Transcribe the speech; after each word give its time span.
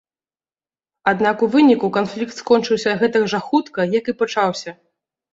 Аднак 1.09 1.41
у 1.47 1.49
выніку 1.55 1.89
канфлікт 1.97 2.33
скончыўся 2.41 2.93
гэтак 3.01 3.27
жа 3.33 3.39
хутка, 3.49 3.85
як 3.99 4.09
і 4.15 4.15
пачаўся. 4.23 4.69